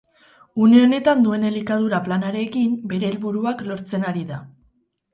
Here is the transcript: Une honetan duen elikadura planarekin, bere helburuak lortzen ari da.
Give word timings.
Une 0.67 0.79
honetan 0.85 1.21
duen 1.27 1.45
elikadura 1.51 2.01
planarekin, 2.09 2.75
bere 2.95 3.11
helburuak 3.13 3.65
lortzen 3.71 4.11
ari 4.13 4.29
da. 4.35 4.45